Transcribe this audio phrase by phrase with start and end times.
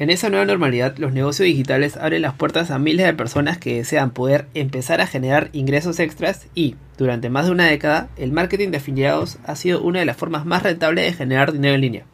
[0.00, 3.74] En esa nueva normalidad, los negocios digitales abren las puertas a miles de personas que
[3.76, 8.70] desean poder empezar a generar ingresos extras y, durante más de una década, el marketing
[8.70, 12.04] de afiliados ha sido una de las formas más rentables de generar dinero en línea,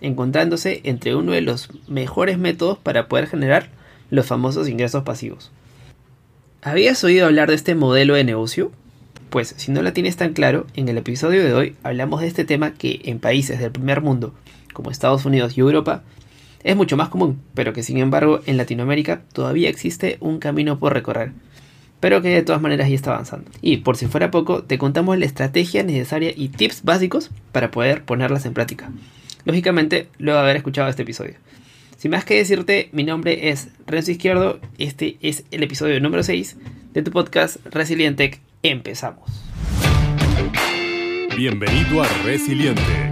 [0.00, 3.70] encontrándose entre uno de los mejores métodos para poder generar
[4.08, 5.50] los famosos ingresos pasivos.
[6.62, 8.70] ¿Habías oído hablar de este modelo de negocio?
[9.30, 12.44] Pues si no la tienes tan claro, en el episodio de hoy hablamos de este
[12.44, 14.32] tema que en países del primer mundo,
[14.72, 16.04] como Estados Unidos y Europa,
[16.64, 20.92] es mucho más común, pero que sin embargo en Latinoamérica todavía existe un camino por
[20.92, 21.32] recorrer,
[22.00, 23.50] pero que de todas maneras ya está avanzando.
[23.60, 28.04] Y por si fuera poco, te contamos la estrategia necesaria y tips básicos para poder
[28.04, 28.90] ponerlas en práctica.
[29.44, 31.34] Lógicamente, luego de haber escuchado este episodio.
[31.96, 36.56] Sin más que decirte, mi nombre es Renzo Izquierdo, este es el episodio número 6
[36.92, 38.40] de tu podcast Resiliente.
[38.62, 39.30] Empezamos.
[41.36, 43.11] Bienvenido a Resiliente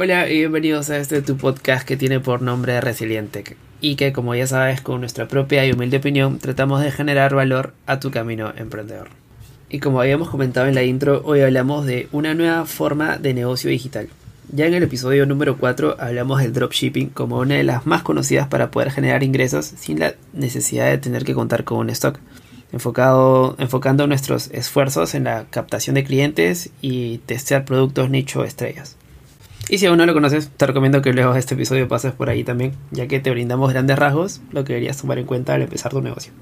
[0.00, 4.32] Hola y bienvenidos a este tu podcast que tiene por nombre Resiliente y que como
[4.36, 8.52] ya sabes con nuestra propia y humilde opinión tratamos de generar valor a tu camino
[8.56, 9.08] emprendedor.
[9.68, 13.70] Y como habíamos comentado en la intro, hoy hablamos de una nueva forma de negocio
[13.70, 14.08] digital.
[14.52, 18.46] Ya en el episodio número 4 hablamos del dropshipping como una de las más conocidas
[18.46, 22.20] para poder generar ingresos sin la necesidad de tener que contar con un stock.
[22.70, 28.97] Enfocado, enfocando nuestros esfuerzos en la captación de clientes y testear productos nicho estrellas.
[29.70, 32.30] Y si aún no lo conoces, te recomiendo que luego de este episodio pases por
[32.30, 35.62] ahí también, ya que te brindamos grandes rasgos, lo que deberías tomar en cuenta al
[35.62, 36.32] empezar tu negocio.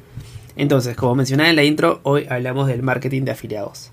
[0.55, 3.91] Entonces, como mencionaba en la intro, hoy hablamos del marketing de afiliados.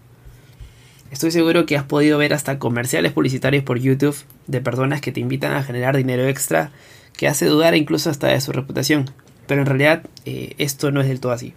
[1.11, 4.15] Estoy seguro que has podido ver hasta comerciales publicitarios por YouTube
[4.47, 6.71] de personas que te invitan a generar dinero extra
[7.17, 9.09] que hace dudar incluso hasta de su reputación.
[9.47, 11.53] Pero en realidad eh, esto no es del todo así.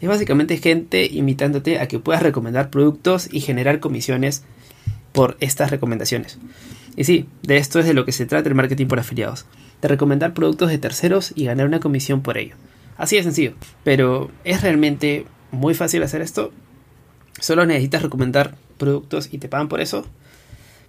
[0.00, 4.44] Es básicamente gente invitándote a que puedas recomendar productos y generar comisiones
[5.12, 6.38] por estas recomendaciones.
[6.96, 9.44] Y sí, de esto es de lo que se trata el marketing por afiliados,
[9.82, 12.54] de recomendar productos de terceros y ganar una comisión por ello.
[12.96, 13.52] Así de sencillo,
[13.84, 16.52] pero ¿es realmente muy fácil hacer esto?
[17.38, 20.06] ¿Solo necesitas recomendar productos y te pagan por eso?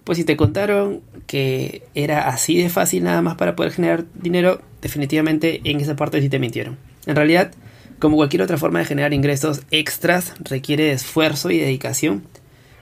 [0.04, 4.62] Pues si te contaron que era así de fácil nada más para poder generar dinero,
[4.80, 6.78] definitivamente en esa parte sí te mintieron.
[7.04, 7.52] En realidad,
[7.98, 12.22] como cualquier otra forma de generar ingresos extras, requiere esfuerzo y dedicación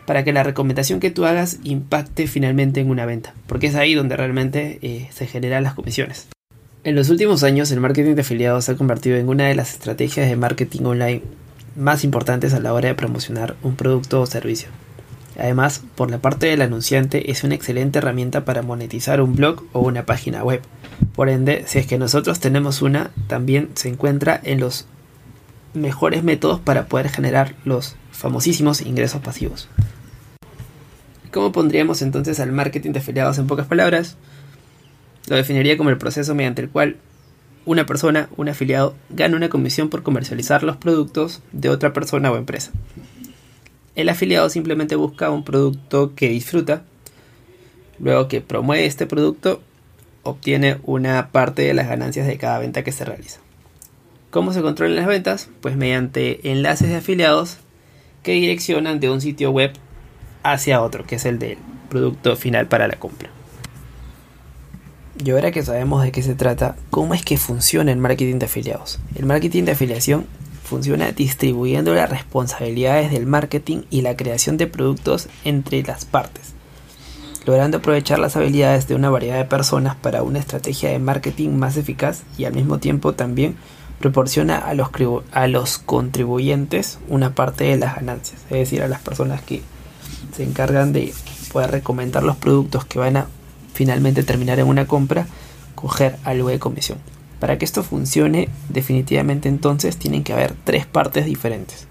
[0.07, 3.95] para que la recomendación que tú hagas impacte finalmente en una venta, porque es ahí
[3.95, 6.29] donde realmente eh, se generan las comisiones.
[6.85, 9.73] En los últimos años el marketing de afiliados se ha convertido en una de las
[9.73, 11.23] estrategias de marketing online
[11.75, 14.69] más importantes a la hora de promocionar un producto o servicio.
[15.39, 19.81] Además, por la parte del anunciante es una excelente herramienta para monetizar un blog o
[19.81, 20.63] una página web.
[21.15, 24.87] Por ende, si es que nosotros tenemos una, también se encuentra en los
[25.75, 29.69] mejores métodos para poder generar los famosísimos ingresos pasivos.
[31.37, 34.17] ¿Cómo pondríamos entonces al marketing de afiliados en pocas palabras?
[35.29, 36.97] Lo definiría como el proceso mediante el cual
[37.67, 42.39] una persona, un afiliado, gana una comisión por comercializar los productos de otra persona o
[42.39, 42.73] empresa.
[43.97, 46.85] El afiliado simplemente busca un producto que disfruta,
[47.99, 49.61] luego que promueve este producto,
[50.23, 53.41] obtiene una parte de las ganancias de cada venta que se realiza.
[54.31, 55.51] ¿Cómo se controlan las ventas?
[55.61, 57.59] Pues mediante enlaces de afiliados
[58.23, 59.73] que direccionan de un sitio web
[60.53, 61.59] hacia otro, que es el del
[61.89, 63.31] producto final para la compra.
[65.25, 68.47] Y ahora que sabemos de qué se trata, ¿cómo es que funciona el marketing de
[68.47, 68.99] afiliados?
[69.15, 70.27] El marketing de afiliación
[70.63, 76.53] funciona distribuyendo las responsabilidades del marketing y la creación de productos entre las partes,
[77.47, 81.77] logrando aprovechar las habilidades de una variedad de personas para una estrategia de marketing más
[81.77, 83.57] eficaz y al mismo tiempo también
[84.01, 84.91] proporciona a los,
[85.33, 89.63] a los contribuyentes una parte de las ganancias, es decir, a las personas que
[90.37, 91.15] se encargan de
[91.53, 93.27] poder recomendar los productos que van a
[93.73, 95.27] finalmente terminar en una compra,
[95.75, 96.99] coger algo de comisión.
[97.41, 101.87] Para que esto funcione, definitivamente entonces tienen que haber tres partes diferentes.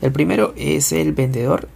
[0.00, 1.68] El primero es el vendedor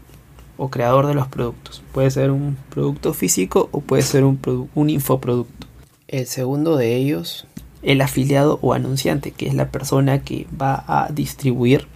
[0.56, 1.82] o creador de los productos.
[1.92, 5.66] Puede ser un producto físico o puede ser un, un infoproducto.
[6.06, 7.46] El segundo de ellos,
[7.82, 11.88] el afiliado o anunciante, que es la persona que va a distribuir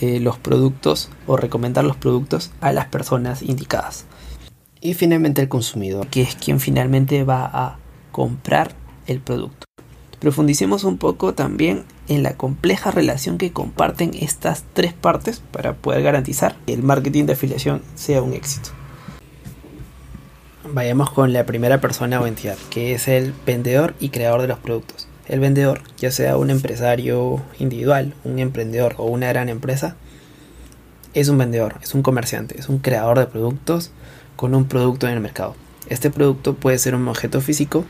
[0.00, 4.04] eh, los productos o recomendar los productos a las personas indicadas.
[4.80, 7.78] Y finalmente el consumidor, que es quien finalmente va a
[8.12, 8.74] comprar
[9.06, 9.66] el producto.
[10.20, 16.02] Profundicemos un poco también en la compleja relación que comparten estas tres partes para poder
[16.02, 18.70] garantizar que el marketing de afiliación sea un éxito.
[20.72, 24.58] Vayamos con la primera persona o entidad, que es el vendedor y creador de los
[24.58, 25.07] productos.
[25.28, 29.94] El vendedor, ya sea un empresario individual, un emprendedor o una gran empresa,
[31.12, 33.90] es un vendedor, es un comerciante, es un creador de productos
[34.36, 35.54] con un producto en el mercado.
[35.88, 37.84] Este producto puede ser un objeto físico,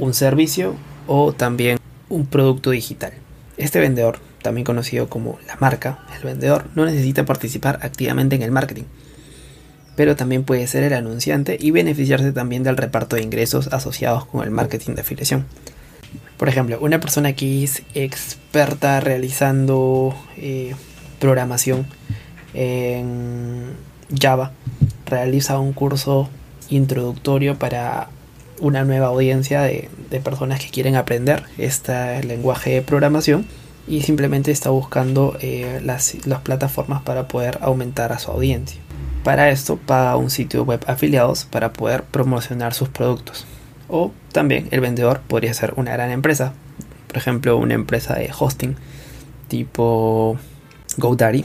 [0.00, 0.74] un servicio
[1.06, 1.78] o también
[2.08, 3.12] un producto digital.
[3.56, 8.50] Este vendedor, también conocido como la marca, el vendedor no necesita participar activamente en el
[8.50, 8.84] marketing,
[9.94, 14.42] pero también puede ser el anunciante y beneficiarse también del reparto de ingresos asociados con
[14.42, 15.46] el marketing de afiliación.
[16.38, 20.74] Por ejemplo, una persona que es experta realizando eh,
[21.18, 21.86] programación
[22.54, 23.72] en
[24.16, 24.52] Java
[25.06, 26.28] realiza un curso
[26.70, 28.08] introductorio para
[28.60, 29.90] una nueva audiencia de,
[30.22, 33.46] personas que quieren aprender este lenguaje de programación
[33.86, 38.80] y simplemente está buscando eh, las, plataformas para poder aumentar a su audiencia.
[39.24, 43.44] Para esto paga un sitio web afiliados para poder promocionar sus productos.
[43.88, 46.52] O también el vendedor podría ser una gran empresa,
[47.06, 48.76] por ejemplo una empresa de hosting
[49.48, 50.36] tipo
[50.98, 51.44] GoDaddy,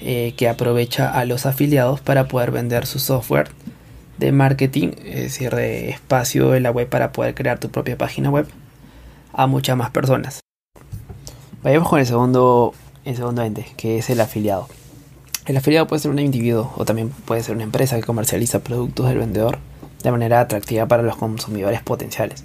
[0.00, 3.48] eh, que aprovecha a los afiliados para poder vender su software
[4.18, 8.30] de marketing, es decir, de espacio en la web para poder crear tu propia página
[8.30, 8.46] web
[9.32, 10.40] a muchas más personas.
[11.62, 12.74] Vayamos con el segundo,
[13.04, 14.68] el segundo ente, que es el afiliado.
[15.46, 19.08] El afiliado puede ser un individuo o también puede ser una empresa que comercializa productos
[19.08, 19.58] del vendedor
[20.04, 22.44] de manera atractiva para los consumidores potenciales.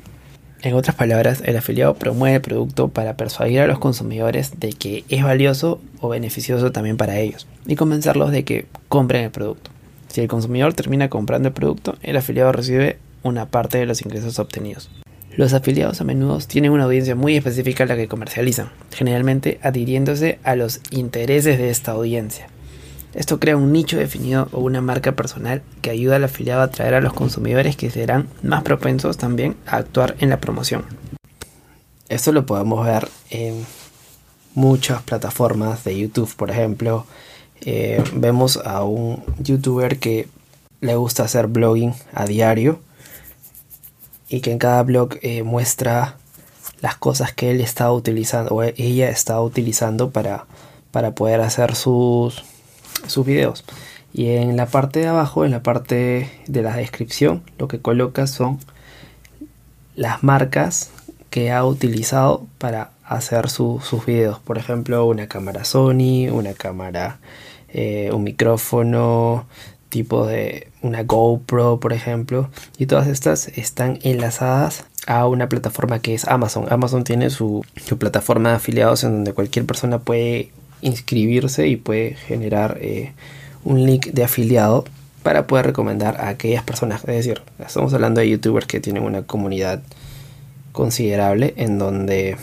[0.61, 5.05] En otras palabras, el afiliado promueve el producto para persuadir a los consumidores de que
[5.07, 9.71] es valioso o beneficioso también para ellos y convencerlos de que compren el producto.
[10.09, 14.39] Si el consumidor termina comprando el producto, el afiliado recibe una parte de los ingresos
[14.39, 14.89] obtenidos.
[15.37, 20.39] Los afiliados a menudo tienen una audiencia muy específica a la que comercializan, generalmente adhiriéndose
[20.43, 22.47] a los intereses de esta audiencia.
[23.13, 26.93] Esto crea un nicho definido o una marca personal que ayuda al afiliado a atraer
[26.93, 30.85] a los consumidores que serán más propensos también a actuar en la promoción.
[32.07, 33.65] Esto lo podemos ver en
[34.53, 37.05] muchas plataformas de YouTube, por ejemplo,
[37.61, 40.27] eh, vemos a un youtuber que
[40.81, 42.79] le gusta hacer blogging a diario
[44.29, 46.15] y que en cada blog eh, muestra
[46.81, 50.45] las cosas que él está utilizando o ella está utilizando para,
[50.91, 52.43] para poder hacer sus,
[53.09, 53.63] sus videos.
[54.13, 58.25] Y en la parte de abajo, en la parte de la descripción, lo que coloca
[58.27, 58.59] son
[59.95, 60.91] las marcas
[61.29, 64.39] que ha utilizado para hacer sus videos.
[64.39, 67.19] Por ejemplo, una cámara Sony, una cámara
[67.71, 69.45] eh, un micrófono,
[69.89, 72.49] tipo de una GoPro, por ejemplo.
[72.77, 76.65] Y todas estas están enlazadas a una plataforma que es Amazon.
[76.69, 77.65] Amazon tiene su,
[77.97, 83.13] plataforma de afiliados en donde cualquier persona puede inscribirse y puede generar eh,
[83.63, 84.85] un link de afiliado
[85.23, 87.01] para poder recomendar a aquellas personas.
[87.01, 89.81] Es decir, estamos hablando de youtubers que tienen una comunidad
[90.71, 92.37] considerable en donde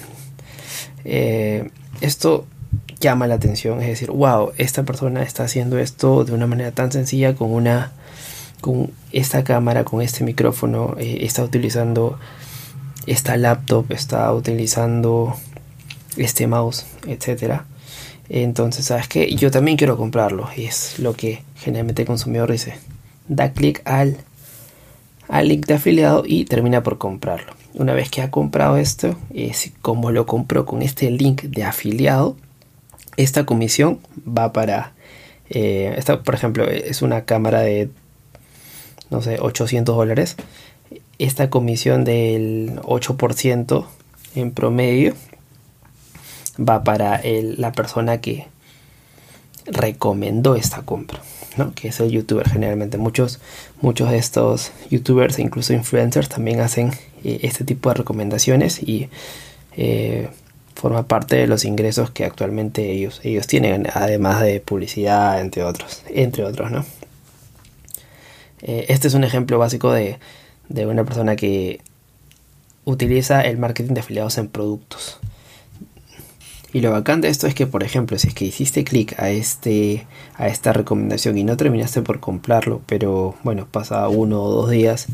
[1.04, 2.46] eh, esto
[3.00, 6.92] llama la atención, es decir, wow, esta persona está haciendo esto de una manera tan
[6.92, 7.92] sencilla con una
[8.60, 12.18] con esta cámara, con este micrófono, eh, está utilizando
[13.06, 15.36] esta laptop, está utilizando
[16.16, 17.66] este mouse, etcétera.
[18.28, 19.34] Entonces, ¿sabes qué?
[19.34, 20.48] Yo también quiero comprarlo.
[20.56, 22.74] Y es lo que generalmente el consumidor dice.
[23.28, 24.16] Da clic al,
[25.28, 27.52] al link de afiliado y termina por comprarlo.
[27.74, 32.36] Una vez que ha comprado esto, es como lo compró con este link de afiliado,
[33.16, 34.92] esta comisión va para,
[35.50, 37.90] eh, esta, por ejemplo, es una cámara de,
[39.10, 40.36] no sé, 800 dólares.
[41.18, 43.86] Esta comisión del 8%
[44.34, 45.14] en promedio
[46.58, 48.46] va para la persona que
[49.66, 51.20] recomendó esta compra,
[51.56, 51.74] ¿no?
[51.74, 52.98] que es el youtuber generalmente.
[52.98, 53.40] Muchos,
[53.80, 56.92] muchos de estos youtubers e incluso influencers también hacen
[57.24, 59.08] eh, este tipo de recomendaciones y
[59.76, 60.28] eh,
[60.74, 66.02] forma parte de los ingresos que actualmente ellos, ellos tienen, además de publicidad, entre otros,
[66.08, 66.84] entre otros, ¿no?
[68.62, 70.18] Eh, este es un ejemplo básico de,
[70.68, 71.80] de una persona que
[72.84, 75.18] utiliza el marketing de afiliados en productos.
[76.76, 79.30] Y lo bacán de esto es que, por ejemplo, si es que hiciste clic a,
[79.30, 84.68] este, a esta recomendación y no terminaste por comprarlo, pero bueno, pasa uno o dos
[84.68, 85.06] días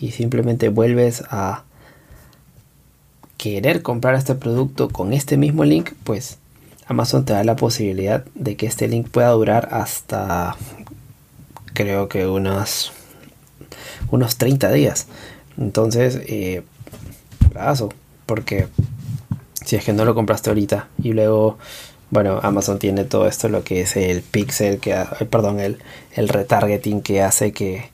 [0.00, 1.64] y simplemente vuelves a,
[3.36, 6.38] querer comprar este producto con este mismo link, pues
[6.86, 10.56] Amazon te da la posibilidad de que este link pueda durar hasta
[11.74, 12.94] creo que unos,
[14.10, 15.08] unos 30 días.
[15.58, 16.62] Entonces, eh,
[18.24, 18.68] porque
[19.74, 20.86] si es que no lo compraste ahorita.
[21.02, 21.58] Y luego,
[22.10, 24.94] bueno, Amazon tiene todo esto, lo que es el pixel, que,
[25.28, 25.78] perdón, el,
[26.12, 27.90] el retargeting que hace que,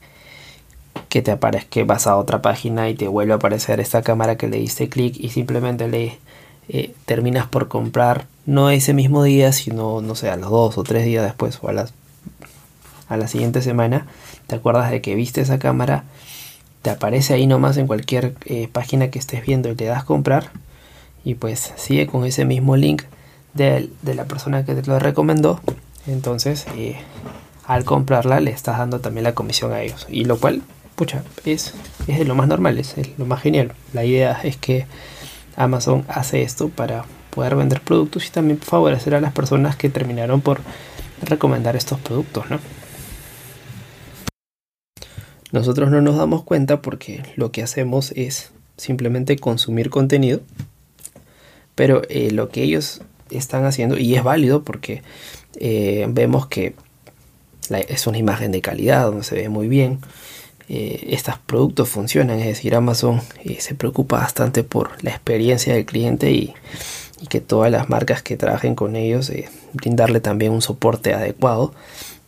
[1.09, 4.47] que te aparezca vas a otra página y te vuelve a aparecer esta cámara que
[4.47, 6.19] le diste clic y simplemente le
[6.69, 10.83] eh, terminas por comprar no ese mismo día, sino, no sé, a los dos o
[10.83, 11.95] tres días después o a, las,
[13.07, 14.05] a la siguiente semana,
[14.45, 16.03] te acuerdas de que viste esa cámara,
[16.83, 20.51] te aparece ahí nomás en cualquier eh, página que estés viendo y le das comprar
[21.23, 23.03] y pues sigue con ese mismo link
[23.53, 25.59] de, la persona que te lo recomendó.
[26.07, 26.97] Entonces, eh,
[27.65, 30.07] al comprarla le estás dando también la comisión a ellos.
[30.09, 30.61] Y lo cual,
[30.95, 31.73] pucha, es,
[32.07, 33.73] es lo más normal, es lo más genial.
[33.93, 34.85] La idea es que
[35.55, 40.41] Amazon hace esto para poder vender productos y también favorecer a las personas que terminaron
[40.41, 40.61] por
[41.23, 42.59] recomendar estos productos, ¿no?
[45.51, 50.41] Nosotros no nos damos cuenta porque lo que hacemos es simplemente consumir contenido,
[51.81, 55.01] pero eh, lo que ellos están haciendo, y es válido porque
[55.59, 56.75] eh, vemos que
[57.71, 59.97] es una imagen de calidad, donde se ve muy bien,
[60.69, 63.19] eh, estos productos funcionan, es decir, Amazon
[63.57, 66.53] se preocupa bastante por la experiencia del cliente y,
[67.29, 69.31] que todas las marcas que trabajen con ellos
[69.73, 71.73] brindarle también un soporte adecuado,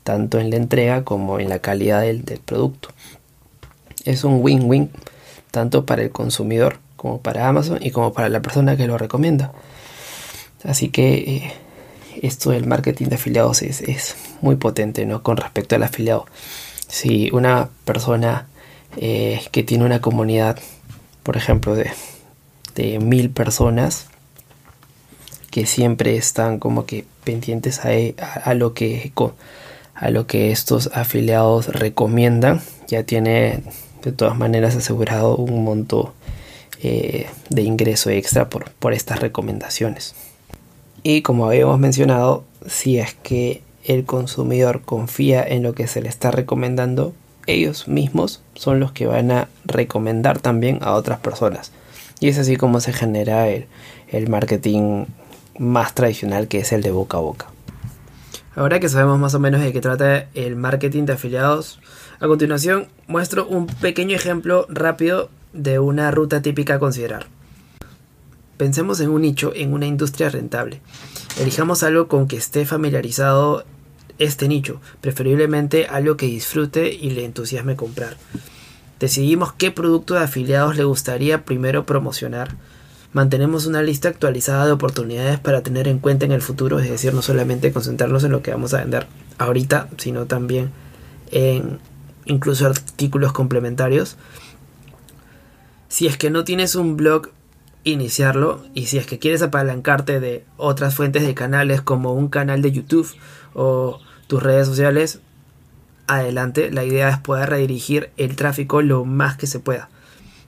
[0.04, 2.90] tanto en la entrega como en la calidad del producto.
[4.04, 4.90] Es un win-win
[5.52, 9.52] tanto para el consumidor como para Amazon y como para la persona que lo recomienda.
[10.64, 11.54] Así que eh,
[12.22, 15.22] esto del marketing de afiliados es, muy potente ¿no?
[15.22, 16.26] con respecto al afiliado.
[16.88, 18.48] Si una persona
[18.96, 20.58] eh, que tiene una comunidad,
[21.24, 21.92] por ejemplo, de,
[22.76, 24.08] de mil personas,
[25.52, 27.90] que siempre están como que pendientes a,
[28.50, 29.12] a, lo que
[29.94, 33.62] a lo que estos afiliados recomiendan ya tiene
[34.04, 36.14] de todas maneras asegurado un monto
[36.84, 40.16] eh, de ingreso extra por, por estas recomendaciones.
[41.02, 46.10] Y como habíamos mencionado, si es que el consumidor confía en lo que se le
[46.10, 47.14] está recomendando,
[47.48, 51.72] ellos mismos son los que van a recomendar también a otras personas.
[52.20, 53.66] Y es así como se genera el,
[54.10, 55.06] el marketing
[55.58, 57.48] más tradicional que es el de boca a boca.
[58.56, 61.80] Ahora que sabemos más o menos de qué trata el marketing de afiliados,
[62.20, 67.28] a continuación muestro un pequeño ejemplo rápido de una ruta típica a considerar.
[68.58, 70.82] Pensemos en un nicho, en una industria rentable.
[71.40, 73.66] Elijamos algo con que esté familiarizado
[74.20, 78.18] este nicho, preferiblemente algo que disfrute y le entusiasme comprar.
[79.00, 82.56] Decidimos qué producto de afiliados le gustaría primero promocionar
[83.14, 87.14] mantenemos una lista actualizada de oportunidades para tener en cuenta en el futuro, es decir,
[87.14, 89.08] no solamente concentrarnos en lo que vamos a vender
[89.38, 90.72] ahorita, sino también
[91.32, 91.80] en
[92.26, 94.18] incluso artículos complementarios.
[95.94, 97.30] Si es que no tienes un blog,
[97.84, 102.64] iniciarlo y si es que quieres apalancarte de otras fuentes de canales como un canal
[102.64, 103.08] de YouTube
[103.54, 105.20] o tus redes sociales,
[106.08, 106.72] adelante.
[106.72, 109.90] La idea es poder redirigir el tráfico lo más que se pueda.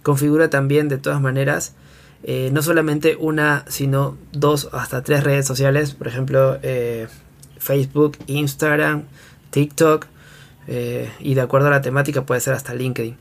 [0.01, 1.75] Configura también de todas maneras
[2.23, 7.07] eh, no solamente una, sino dos hasta tres redes sociales, por ejemplo, eh,
[7.59, 9.03] Facebook, Instagram,
[9.51, 10.07] TikTok,
[10.67, 13.15] eh, y de acuerdo a la temática puede ser hasta LinkedIn.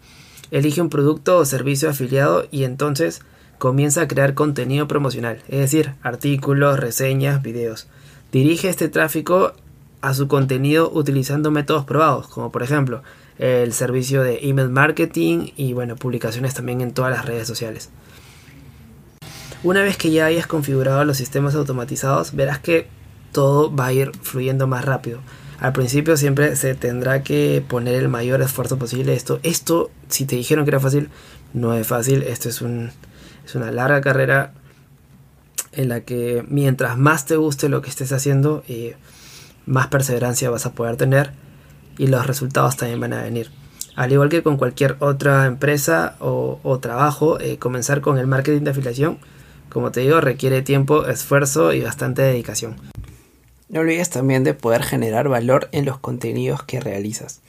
[0.55, 3.23] Elige un producto o servicio afiliado y entonces
[3.59, 7.89] comienza a crear contenido promocional, es decir, artículos, reseñas, videos.
[8.31, 9.55] Dirige este tráfico
[10.01, 13.03] a su contenido utilizando métodos probados, como por ejemplo
[13.37, 17.91] el servicio de email marketing y bueno, publicaciones también en todas las redes sociales.
[19.65, 22.87] Una vez que ya hayas configurado los sistemas automatizados, verás que
[23.33, 25.19] todo va a ir fluyendo más rápido.
[25.61, 29.15] Al principio siempre se tendrá que poner el mayor esfuerzo posible.
[29.15, 31.09] Esto, esto, si te dijeron que era fácil,
[31.53, 32.23] no es fácil.
[32.23, 32.91] Esto es, un,
[33.45, 34.53] es una larga carrera
[35.73, 38.97] en la que mientras más te guste lo que estés haciendo, eh,
[39.67, 41.33] más perseverancia vas a poder tener
[41.99, 43.51] y los resultados también van a venir.
[43.97, 48.71] Al igual que con cualquier otra empresa o, trabajo, eh, comenzar con el marketing de
[48.71, 49.19] afiliación
[49.75, 52.77] como te digo, requiere tiempo, esfuerzo y bastante dedicación.
[53.69, 57.41] No olvides también de poder generar valor en los contenidos que realizas,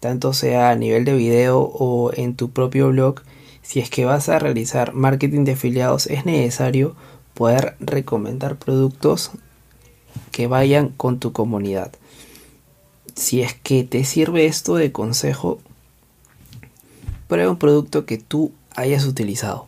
[0.00, 3.22] tanto sea a nivel de video o en tu propio blog.
[3.62, 6.94] Si es que vas a realizar marketing de afiliados, es necesario
[7.34, 9.32] poder recomendar productos
[10.30, 11.92] que vayan con tu comunidad.
[13.16, 15.58] Si es que te sirve esto de consejo,
[17.26, 19.66] prueba un producto que tú hayas utilizado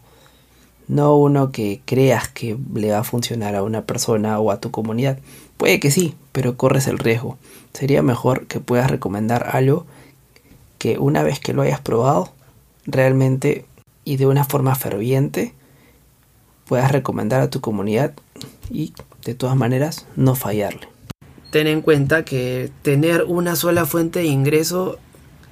[0.88, 4.70] no uno que creas que le va a funcionar a una persona o a tu
[4.70, 5.18] comunidad.
[5.56, 7.38] Puede que sí, pero corres el riesgo.
[7.72, 9.86] Sería mejor que puedas recomendar algo
[10.78, 12.32] que una vez que lo hayas probado,
[12.86, 13.64] realmente
[14.04, 15.52] y de una forma ferviente,
[16.66, 18.14] puedas recomendar a tu comunidad
[18.70, 18.92] y
[19.24, 20.88] de todas maneras no fallarle.
[21.50, 24.98] Ten en cuenta que tener una sola fuente de ingreso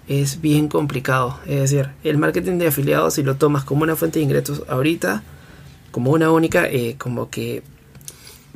[0.09, 1.39] es bien complicado.
[1.47, 5.23] Es decir, el marketing de afiliados, si lo tomas como una fuente de ingresos ahorita,
[5.91, 7.63] como una única, eh, como que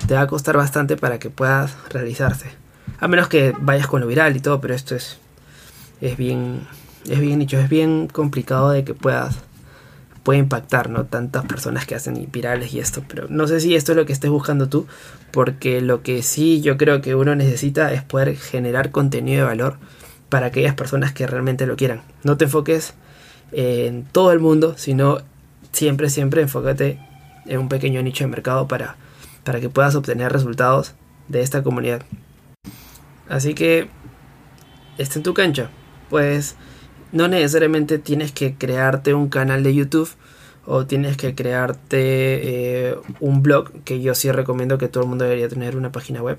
[0.07, 2.51] te va a costar bastante para que puedas realizarse.
[3.01, 5.19] A menos que vayas con lo viral y todo, pero esto es,
[6.01, 6.67] es bien,
[7.09, 9.37] es bien dicho, es bien complicado de que puedas,
[10.23, 11.05] puede impactar, ¿no?
[11.05, 14.13] Tantas personas que hacen virales y esto, pero no sé si esto es lo que
[14.13, 14.87] estés buscando tú,
[15.31, 19.79] porque lo que sí yo creo que uno necesita es poder generar contenido de valor
[20.29, 22.03] para aquellas personas que realmente lo quieran.
[22.23, 22.95] No te enfoques
[23.53, 25.19] en todo el mundo, sino
[25.73, 26.99] siempre, siempre enfócate
[27.47, 28.97] en un pequeño nicho de mercado para,
[29.49, 30.93] para que puedas obtener resultados
[31.29, 32.03] de esta comunidad.
[33.31, 33.89] Así que,
[34.99, 35.71] está en tu cancha.
[36.11, 36.55] Pues
[37.13, 40.11] no necesariamente tienes que crearte un canal de YouTube
[40.67, 45.25] o tienes que crearte eh, un blog, que yo sí recomiendo que todo el mundo
[45.25, 46.37] debería tener una página web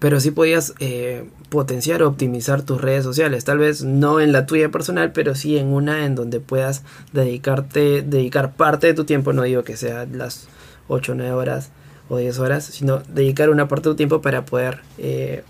[0.00, 3.44] pero sí podías eh, potenciar o optimizar tus redes sociales.
[3.44, 8.02] Tal vez no en la tuya personal, pero sí en una en donde puedas dedicarte,
[8.02, 9.32] dedicar parte de tu tiempo.
[9.32, 10.48] No digo que sea las
[10.88, 11.70] 8 o 9 horas
[12.08, 15.44] o 10 horas, sino dedicar una parte de tu tiempo para poder eh,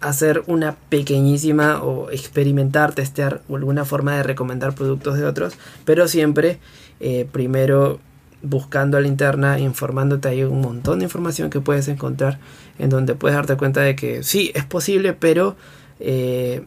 [0.00, 6.58] hacer una pequeñísima o experimentar, testear alguna forma de recomendar productos de otros, pero siempre
[7.00, 8.00] eh, primero
[8.42, 12.38] buscando a la interna, informándote, hay un montón de información que puedes encontrar
[12.78, 15.56] en donde puedes darte cuenta de que sí, es posible, pero
[15.98, 16.64] eh,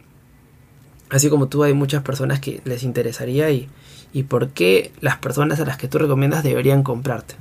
[1.08, 3.70] así como tú hay muchas personas que les interesaría y,
[4.12, 7.36] y por qué las personas a las que tú recomiendas deberían comprarte.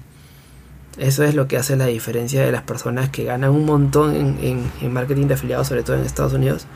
[0.97, 4.93] Eso es lo que hace la diferencia de las personas que ganan un montón en,
[4.93, 6.67] marketing de afiliados, sobre todo en Estados Unidos,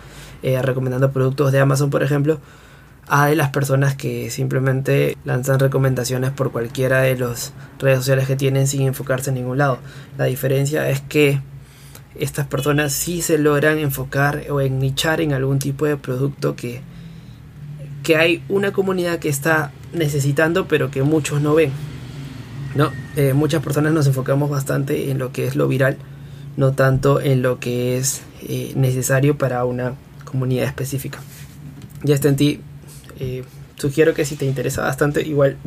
[0.41, 2.39] eh, recomendando productos de Amazon, por ejemplo,
[3.07, 8.35] a de las personas que simplemente lanzan recomendaciones por cualquiera de las redes sociales que
[8.35, 9.79] tienen sin enfocarse en ningún lado.
[10.17, 11.41] La diferencia es que
[12.17, 16.81] estas personas sí se logran enfocar o en nichar en algún tipo de producto que,
[18.01, 21.71] que hay una comunidad que está necesitando pero que muchos no ven.
[22.75, 22.91] ¿No?
[23.15, 25.97] Eh, muchas personas nos enfocamos bastante en lo que es lo viral,
[26.57, 31.19] no tanto en lo que es eh, necesario para una comunidad específica.
[32.03, 32.61] Ya está en ti
[33.19, 33.43] eh,
[33.77, 35.57] sugiero que si te interesa bastante, igual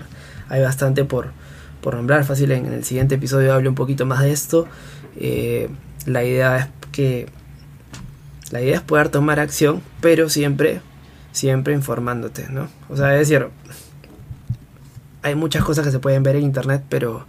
[0.48, 1.32] hay bastante por,
[1.80, 2.24] por nombrar.
[2.24, 4.66] Fácil, en, el siguiente episodio hable un poquito más de esto.
[5.16, 5.68] Eh,
[6.06, 7.26] la idea es que
[8.50, 10.80] la idea es poder tomar acción, pero siempre,
[11.32, 12.68] siempre informándote, ¿no?
[12.88, 13.48] O sea, es decir,
[15.28, 17.26] hay muchas cosas que se pueden ver en internet, pero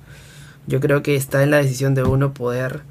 [0.68, 2.82] yo creo que está en la decisión de uno poder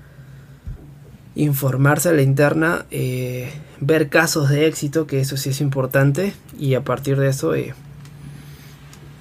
[1.34, 6.74] informarse a la interna, eh, ver casos de éxito, que eso sí es importante, y
[6.74, 7.74] a partir de eso eh,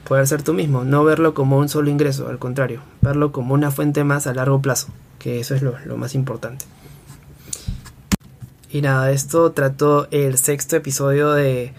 [0.08, 3.69] poder ser tú mismo, no verlo como un solo ingreso, al contrario, verlo como una
[3.69, 4.88] fuente más a largo plazo,
[5.19, 6.65] que eso es lo, más importante.
[8.71, 11.73] Y nada, esto trató el sexto episodio de,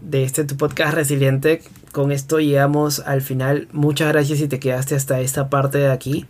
[0.00, 1.62] de este tu podcast resiliente.
[1.96, 3.68] Con esto llegamos al final.
[3.72, 6.26] Muchas gracias si te quedaste hasta esta parte de aquí.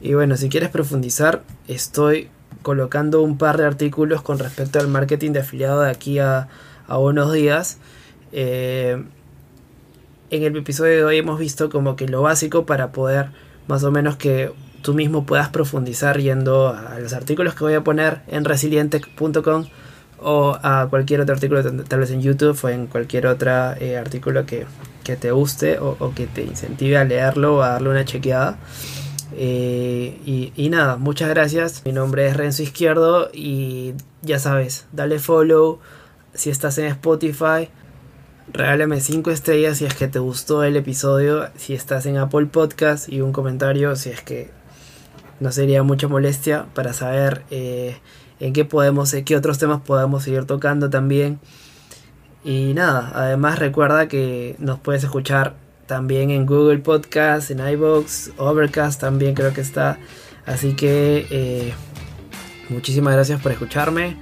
[0.00, 2.30] Y bueno, si quieres profundizar, estoy
[2.62, 6.48] colocando un par de artículos con respecto al marketing de afiliado de aquí a,
[6.88, 7.76] unos días.
[8.32, 9.04] Eh,
[10.30, 13.32] en el episodio de hoy hemos visto como que lo básico para poder
[13.68, 17.84] más o menos que tú mismo puedas profundizar yendo a los artículos que voy a
[17.84, 19.66] poner en resiliente.com
[20.20, 24.46] o a cualquier otro artículo tal vez en YouTube o en cualquier otro eh, artículo
[24.46, 24.66] que,
[25.04, 28.58] te guste o, o, que te incentive a leerlo o a darle una chequeada.
[29.32, 31.82] Eh, y, nada, muchas gracias.
[31.84, 35.80] Mi nombre es Renzo Izquierdo y ya sabes, dale follow
[36.34, 37.68] si estás en Spotify.
[38.52, 41.48] Regálame 5 estrellas si es que te gustó el episodio.
[41.56, 44.50] Si estás en Apple Podcast y un comentario si es que
[45.40, 47.98] no sería mucha molestia para saber eh,
[48.40, 51.38] en qué podemos, qué otros temas podemos seguir tocando también.
[52.44, 59.00] Y nada, además recuerda que nos puedes escuchar también en Google Podcast, en iBox, Overcast
[59.00, 59.98] también creo que está.
[60.44, 61.72] Así que eh,
[62.68, 64.16] muchísimas gracias por escucharme.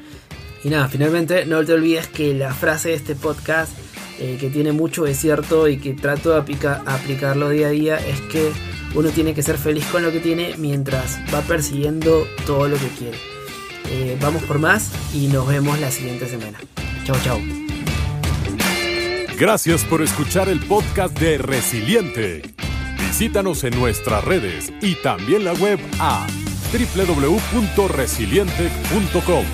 [0.62, 3.72] Y nada, finalmente no te olvides que la frase de este podcast,
[4.18, 8.20] eh, que tiene mucho de cierto y que trato de aplicarlo día a día, es
[8.22, 8.52] que
[8.94, 12.88] uno tiene que ser feliz con lo que tiene mientras va persiguiendo todo lo que
[12.88, 13.33] quiere.
[13.90, 16.58] Eh, vamos por más y nos vemos la siguiente semana.
[17.04, 17.38] Chao, chao.
[19.38, 22.42] Gracias por escuchar el podcast de Resiliente.
[22.98, 26.26] Visítanos en nuestras redes y también la web a
[26.72, 29.44] www.resiliente.com.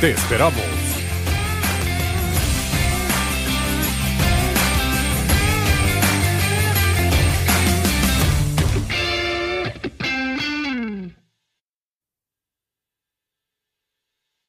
[0.00, 0.79] Te esperamos.